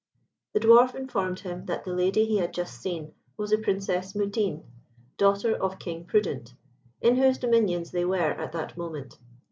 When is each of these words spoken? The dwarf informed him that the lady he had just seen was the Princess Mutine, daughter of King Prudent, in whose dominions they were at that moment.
The 0.53 0.59
dwarf 0.59 0.95
informed 0.95 1.41
him 1.41 1.65
that 1.67 1.85
the 1.85 1.93
lady 1.93 2.25
he 2.25 2.37
had 2.39 2.55
just 2.55 2.81
seen 2.81 3.13
was 3.37 3.51
the 3.51 3.59
Princess 3.59 4.15
Mutine, 4.15 4.63
daughter 5.15 5.55
of 5.55 5.77
King 5.77 6.05
Prudent, 6.05 6.55
in 7.01 7.17
whose 7.17 7.37
dominions 7.37 7.91
they 7.91 8.03
were 8.03 8.17
at 8.31 8.51
that 8.53 8.75
moment. 8.75 9.19